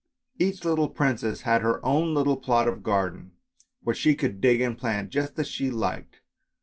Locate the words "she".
3.93-4.15, 5.47-5.69